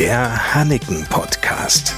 [0.00, 1.94] Der Hanneken Podcast.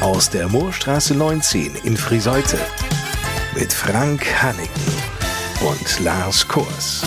[0.00, 2.58] Aus der Moorstraße 19 in Friseute.
[3.58, 4.92] Mit Frank Hanneken
[5.68, 7.02] und Lars Kurs.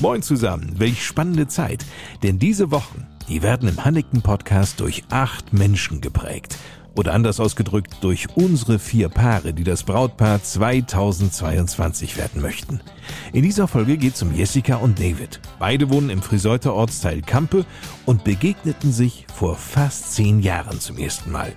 [0.00, 1.84] Moin zusammen, welch spannende Zeit.
[2.24, 6.56] Denn diese Wochen, die werden im Hanneken Podcast durch acht Menschen geprägt.
[6.94, 12.80] Oder anders ausgedrückt, durch unsere vier Paare, die das Brautpaar 2022 werden möchten.
[13.32, 15.40] In dieser Folge geht es um Jessica und David.
[15.58, 17.64] Beide wohnen im Friseuter Ortsteil Kampe
[18.06, 21.52] und begegneten sich vor fast zehn Jahren zum ersten Mal.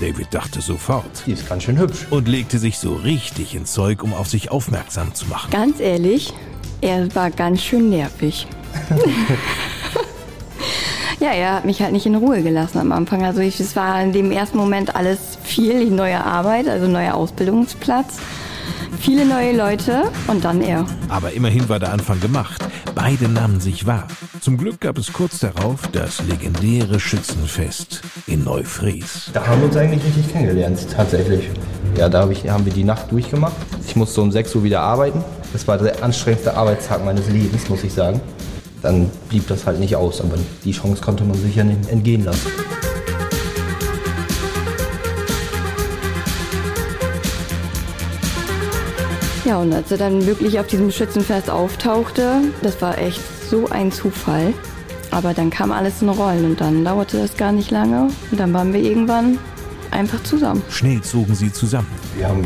[0.00, 1.24] David dachte sofort.
[1.26, 2.06] Die ist ganz schön hübsch.
[2.10, 5.50] Und legte sich so richtig ins Zeug, um auf sich aufmerksam zu machen.
[5.50, 6.34] Ganz ehrlich,
[6.82, 8.46] er war ganz schön nervig.
[11.20, 13.24] ja, er hat mich halt nicht in Ruhe gelassen am Anfang.
[13.24, 18.18] Also ich, es war in dem ersten Moment alles viel, neue Arbeit, also neuer Ausbildungsplatz,
[18.98, 20.86] viele neue Leute und dann er.
[21.08, 22.62] Aber immerhin war der Anfang gemacht.
[22.94, 24.08] Beide nahmen sich wahr.
[24.40, 29.30] Zum Glück gab es kurz darauf das legendäre Schützenfest in Neufries.
[29.32, 31.50] Da haben wir uns eigentlich richtig kennengelernt, tatsächlich.
[31.96, 33.56] Ja, da hab ich, haben wir die Nacht durchgemacht.
[33.86, 35.22] Ich musste um 6 Uhr wieder arbeiten.
[35.52, 38.20] Das war der anstrengendste Arbeitstag meines Lebens, muss ich sagen.
[38.86, 42.24] Dann blieb das halt nicht aus, aber die Chance konnte man sich ja nicht entgehen
[42.24, 42.46] lassen.
[49.44, 53.20] Ja, und als er dann wirklich auf diesem Schützenfest auftauchte, das war echt
[53.50, 54.54] so ein Zufall.
[55.10, 58.10] Aber dann kam alles in Rollen und dann dauerte das gar nicht lange.
[58.30, 59.38] Und dann waren wir irgendwann
[59.90, 60.62] einfach zusammen.
[60.70, 61.88] Schnell zogen sie zusammen.
[62.16, 62.44] Wir haben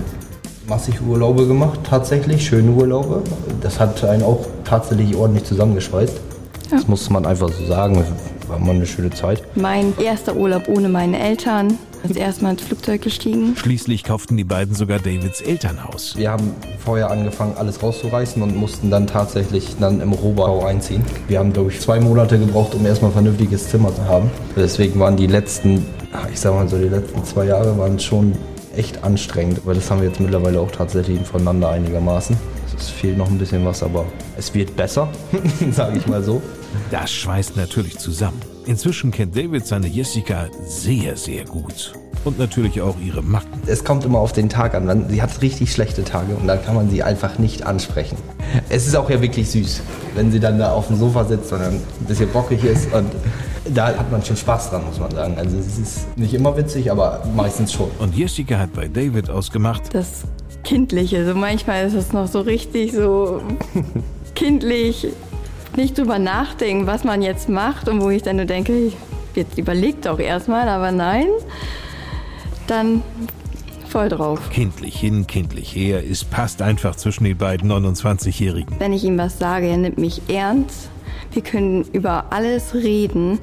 [0.67, 3.25] massig Urlaube gemacht, tatsächlich, schöne Urlaube.
[3.61, 6.30] Das hat einen auch tatsächlich ordentlich zusammengeschweißt.
[6.71, 6.77] Ja.
[6.77, 8.05] Das muss man einfach so sagen.
[8.49, 9.43] War mal eine schöne Zeit.
[9.57, 11.79] Mein erster Urlaub ohne meine Eltern.
[12.03, 13.55] Das erste Mal ins Flugzeug gestiegen.
[13.57, 16.17] Schließlich kauften die beiden sogar Davids Elternhaus.
[16.17, 21.05] Wir haben vorher angefangen, alles rauszureißen und mussten dann tatsächlich dann im Rohbau einziehen.
[21.29, 24.31] Wir haben, glaube ich, zwei Monate gebraucht, um erstmal ein vernünftiges Zimmer zu haben.
[24.57, 25.85] Deswegen waren die letzten,
[26.33, 28.33] ich sag mal so, die letzten zwei Jahre waren schon
[28.75, 29.61] echt anstrengend.
[29.63, 32.37] Aber das haben wir jetzt mittlerweile auch tatsächlich voneinander einigermaßen.
[32.81, 34.07] Es fehlt noch ein bisschen was, aber
[34.39, 35.09] es wird besser,
[35.71, 36.41] sage ich mal so.
[36.91, 38.41] Das schweißt natürlich zusammen.
[38.65, 41.93] Inzwischen kennt David seine Jessica sehr, sehr gut.
[42.25, 43.61] Und natürlich auch ihre Macken.
[43.67, 44.87] Es kommt immer auf den Tag an.
[44.87, 48.17] Dann, sie hat richtig schlechte Tage und dann kann man sie einfach nicht ansprechen.
[48.69, 49.81] Es ist auch ja wirklich süß,
[50.15, 52.93] wenn sie dann da auf dem Sofa sitzt und dann ein bisschen bockig ist.
[52.93, 53.11] Und
[53.75, 55.37] da hat man schon Spaß dran, muss man sagen.
[55.39, 57.91] Also es ist nicht immer witzig, aber meistens schon.
[57.99, 60.25] Und Jessica hat bei David ausgemacht, Das
[60.65, 61.27] Kindliche.
[61.27, 63.43] So manchmal ist es noch so richtig so
[64.35, 65.09] kindlich.
[65.77, 68.93] Nicht drüber nachdenken, was man jetzt macht und wo ich dann nur denke,
[69.35, 71.29] jetzt überlegt doch erstmal, aber nein.
[72.67, 73.03] Dann
[73.91, 74.51] voll drauf.
[74.51, 78.77] kindlich hin, kindlich her, es passt einfach zwischen den beiden 29-Jährigen.
[78.79, 80.89] Wenn ich ihm was sage, er nimmt mich ernst.
[81.33, 83.39] Wir können über alles reden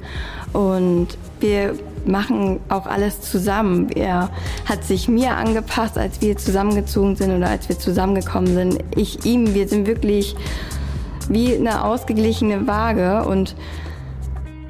[0.52, 1.08] und
[1.40, 3.90] wir machen auch alles zusammen.
[3.90, 4.30] Er
[4.66, 8.78] hat sich mir angepasst, als wir zusammengezogen sind oder als wir zusammengekommen sind.
[8.96, 10.34] Ich ihm, wir sind wirklich
[11.28, 13.54] wie eine ausgeglichene Waage und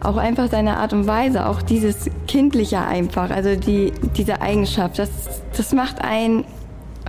[0.01, 5.11] auch einfach seine Art und Weise, auch dieses Kindliche einfach, also die, diese Eigenschaft, das,
[5.57, 6.45] das macht ein,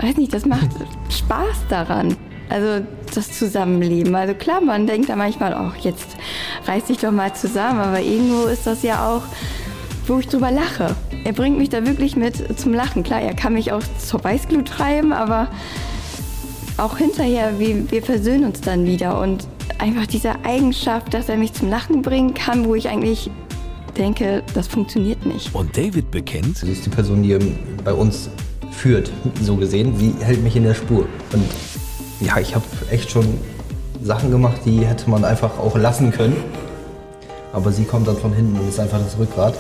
[0.02, 0.70] weiß nicht, das macht
[1.10, 2.18] Spaß daran.
[2.50, 2.84] Also
[3.14, 4.16] das Zusammenleben.
[4.16, 6.18] Also klar, man denkt da manchmal, auch jetzt
[6.66, 9.22] reiß dich doch mal zusammen, aber irgendwo ist das ja auch,
[10.08, 10.96] wo ich drüber lache.
[11.26, 13.04] Er bringt mich da wirklich mit zum Lachen.
[13.04, 15.48] Klar, er kann mich auch zur Weißglut treiben, aber
[16.78, 19.48] auch hinterher, wir, wir versöhnen uns dann wieder und
[19.78, 23.30] einfach diese Eigenschaft, dass er mich zum Lachen bringen kann, wo ich eigentlich
[23.98, 25.54] denke, das funktioniert nicht.
[25.54, 27.38] Und David bekennt, Sie ist die Person, die
[27.84, 28.30] bei uns
[28.72, 29.96] führt, so gesehen.
[29.98, 31.06] Sie hält mich in der Spur.
[31.34, 31.46] Und
[32.22, 33.26] ja, ich habe echt schon
[34.02, 36.38] Sachen gemacht, die hätte man einfach auch lassen können.
[37.52, 39.56] Aber sie kommt dann von hinten und ist einfach das Rückgrat.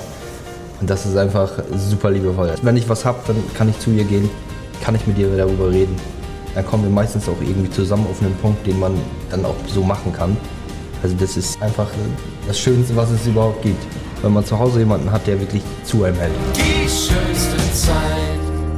[0.79, 2.53] Und das ist einfach super liebevoll.
[2.61, 4.29] Wenn ich was habe, dann kann ich zu ihr gehen,
[4.81, 5.95] kann ich mit ihr darüber reden.
[6.55, 8.93] Dann kommen wir meistens auch irgendwie zusammen auf einen Punkt, den man
[9.29, 10.35] dann auch so machen kann.
[11.03, 11.87] Also das ist einfach
[12.47, 13.81] das Schönste, was es überhaupt gibt.
[14.21, 16.33] Wenn man zu Hause jemanden hat, der wirklich zu einem hält.
[16.55, 17.95] Die schönste Zeit.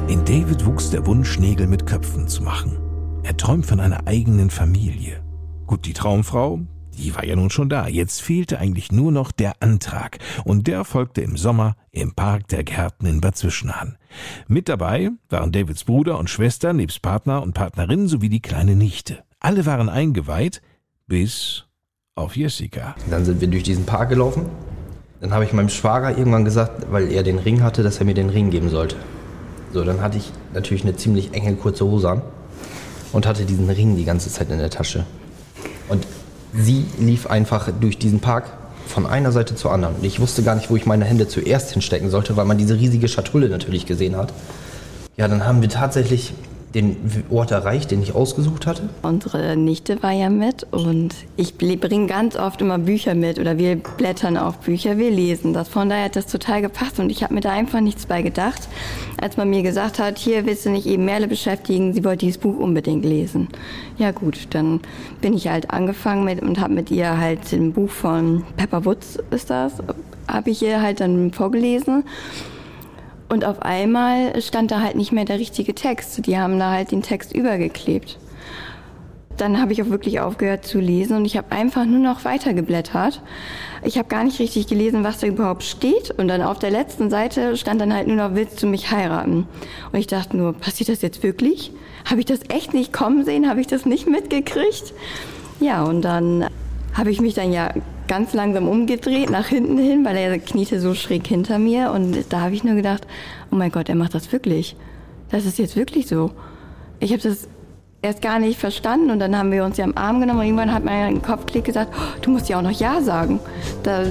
[0.08, 2.78] in David wuchs der Wunsch, Nägel mit Köpfen zu machen.
[3.24, 5.22] Er träumt von einer eigenen Familie.
[5.66, 6.60] Gut, die Traumfrau,
[6.98, 7.88] die war ja nun schon da.
[7.88, 10.18] Jetzt fehlte eigentlich nur noch der Antrag.
[10.44, 13.96] Und der folgte im Sommer im Park der Gärten in Bad Zwischenahn.
[14.48, 19.24] Mit dabei waren Davids Bruder und Schwester nebst Partner und Partnerin sowie die kleine Nichte.
[19.40, 20.62] Alle waren eingeweiht,
[21.06, 21.64] bis
[22.14, 22.94] auf Jessica.
[23.10, 24.46] Dann sind wir durch diesen Park gelaufen.
[25.20, 28.14] Dann habe ich meinem Schwager irgendwann gesagt, weil er den Ring hatte, dass er mir
[28.14, 28.96] den Ring geben sollte.
[29.72, 32.22] So, dann hatte ich natürlich eine ziemlich enge kurze Hose an
[33.12, 35.06] und hatte diesen Ring die ganze Zeit in der Tasche.
[35.88, 36.06] Und
[36.52, 38.44] sie lief einfach durch diesen Park
[38.86, 39.96] von einer Seite zur anderen.
[39.96, 42.74] Und ich wusste gar nicht, wo ich meine Hände zuerst hinstecken sollte, weil man diese
[42.74, 44.32] riesige Schatulle natürlich gesehen hat.
[45.16, 46.34] Ja, dann haben wir tatsächlich
[46.74, 46.96] den
[47.30, 48.88] Ort erreicht, den ich ausgesucht hatte.
[49.02, 53.76] Unsere Nichte war ja mit und ich bringe ganz oft immer Bücher mit oder wir
[53.76, 55.68] blättern auf Bücher, wir lesen das.
[55.68, 58.68] Von daher hat das total gepasst und ich habe mir da einfach nichts bei gedacht,
[59.20, 62.38] als man mir gesagt hat, hier willst du nicht eben Merle beschäftigen, sie wollte dieses
[62.38, 63.48] Buch unbedingt lesen.
[63.98, 64.80] Ja gut, dann
[65.20, 69.18] bin ich halt angefangen mit und habe mit ihr halt ein Buch von Pepper Woods
[69.30, 69.74] ist das,
[70.26, 72.04] habe ich ihr halt dann vorgelesen
[73.32, 76.26] und auf einmal stand da halt nicht mehr der richtige Text.
[76.26, 78.18] Die haben da halt den Text übergeklebt.
[79.38, 83.22] Dann habe ich auch wirklich aufgehört zu lesen und ich habe einfach nur noch weitergeblättert.
[83.84, 86.10] Ich habe gar nicht richtig gelesen, was da überhaupt steht.
[86.10, 89.46] Und dann auf der letzten Seite stand dann halt nur noch, willst du mich heiraten?
[89.90, 91.72] Und ich dachte nur, passiert das jetzt wirklich?
[92.04, 93.48] Habe ich das echt nicht kommen sehen?
[93.48, 94.92] Habe ich das nicht mitgekriegt?
[95.58, 96.48] Ja, und dann
[96.94, 97.72] habe ich mich dann ja
[98.08, 101.92] ganz langsam umgedreht nach hinten hin, weil er kniete so schräg hinter mir.
[101.92, 103.06] Und da habe ich nur gedacht,
[103.50, 104.76] oh mein Gott, er macht das wirklich.
[105.30, 106.30] Das ist jetzt wirklich so.
[107.00, 107.48] Ich habe das
[108.02, 110.74] erst gar nicht verstanden und dann haben wir uns ja am Arm genommen und irgendwann
[110.74, 113.40] hat mein Kopfklick gesagt, oh, du musst ja auch noch Ja sagen.
[113.84, 114.04] Da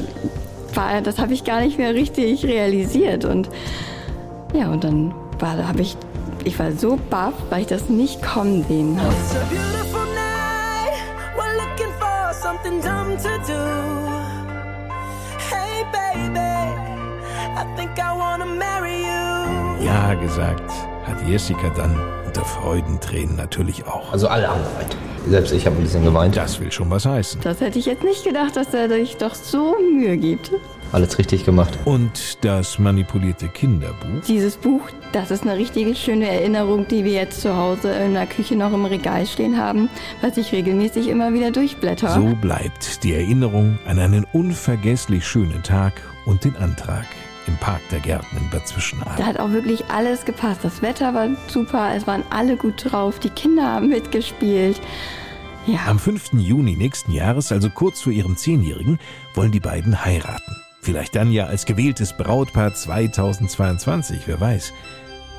[0.74, 3.50] war, das habe ich gar nicht mehr richtig realisiert und
[4.54, 5.96] ja, und dann war, habe ich,
[6.44, 10.01] ich war so baff, weil ich das nicht kommen sehen habe.
[12.72, 13.62] Something dumb to do.
[15.50, 19.86] Hey baby, I think I wanna marry you.
[19.86, 20.72] Ja, gesagt,
[21.06, 24.12] hat Jessica dann unter Freudentränen natürlich auch.
[24.14, 24.96] Also alle haben geweint.
[25.28, 26.36] Selbst ich habe ein bisschen geweint.
[26.38, 27.42] Das will schon was heißen.
[27.42, 30.52] Das hätte ich jetzt nicht gedacht, dass er sich doch so Mühe gibt.
[30.92, 31.78] Alles richtig gemacht.
[31.86, 34.26] Und das manipulierte Kinderbuch?
[34.28, 34.82] Dieses Buch,
[35.14, 38.74] das ist eine richtige schöne Erinnerung, die wir jetzt zu Hause in der Küche noch
[38.74, 39.90] im Regal stehen haben,
[40.22, 42.10] was ich regelmäßig immer wieder durchblätter.
[42.10, 45.94] So bleibt die Erinnerung an einen unvergesslich schönen Tag
[46.26, 47.06] und den Antrag
[47.48, 49.16] im Park der Gärten in Bad Zwischenahn.
[49.18, 50.60] Da hat auch wirklich alles gepasst.
[50.64, 54.80] Das Wetter war super, es waren alle gut drauf, die Kinder haben mitgespielt.
[55.68, 55.80] Ja.
[55.88, 56.34] Am 5.
[56.34, 59.00] Juni nächsten Jahres, also kurz vor ihrem Zehnjährigen,
[59.36, 60.56] wollen die beiden heiraten.
[60.82, 64.74] Vielleicht dann ja als gewähltes Brautpaar 2022, wer weiß.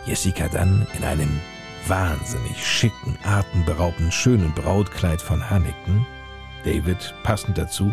[0.07, 1.41] Jessica dann in einem
[1.89, 6.07] wahnsinnig schicken, atemberaubend schönen Brautkleid von Hannington.
[6.65, 7.93] David passend dazu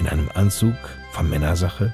[0.00, 0.74] in einem Anzug
[1.12, 1.92] von Männersache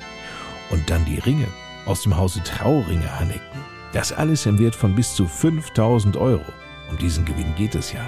[0.70, 1.48] und dann die Ringe
[1.84, 3.60] aus dem Hause Trauringe Hannington.
[3.92, 6.44] Das alles im Wert von bis zu 5000 Euro.
[6.90, 8.04] Um diesen Gewinn geht es ja.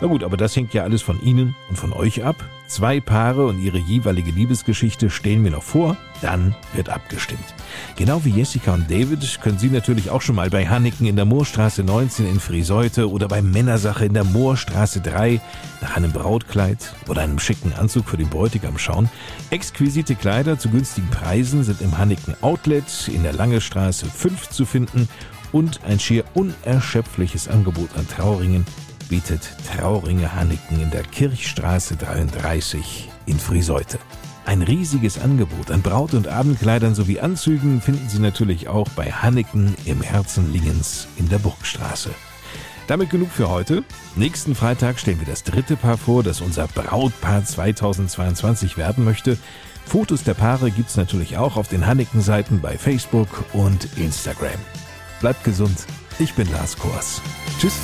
[0.00, 2.36] Na gut, aber das hängt ja alles von Ihnen und von euch ab.
[2.66, 7.44] Zwei Paare und ihre jeweilige Liebesgeschichte stellen wir noch vor, dann wird abgestimmt.
[7.96, 11.26] Genau wie Jessica und David können Sie natürlich auch schon mal bei Hanniken in der
[11.26, 15.40] Moorstraße 19 in Friseute oder bei Männersache in der Moorstraße 3
[15.82, 19.10] nach einem Brautkleid oder einem schicken Anzug für den Bräutigam schauen.
[19.50, 24.64] Exquisite Kleider zu günstigen Preisen sind im Hanniken Outlet in der Lange Straße 5 zu
[24.64, 25.08] finden
[25.52, 28.66] und ein schier unerschöpfliches Angebot an Trauringen
[29.08, 33.98] bietet Trauringe Hanniken in der Kirchstraße 33 in Friseute.
[34.46, 39.74] Ein riesiges Angebot an Braut- und Abendkleidern sowie Anzügen finden Sie natürlich auch bei Hanniken
[39.86, 42.10] im Herzen Lingens in der Burgstraße.
[42.86, 43.82] Damit genug für heute.
[44.16, 49.38] Nächsten Freitag stellen wir das dritte Paar vor, das unser Brautpaar 2022 werden möchte.
[49.86, 54.58] Fotos der Paare gibt es natürlich auch auf den Hanniken-Seiten bei Facebook und Instagram.
[55.20, 55.86] Bleibt gesund.
[56.18, 57.22] Ich bin Lars Kors.
[57.58, 57.74] Tschüss.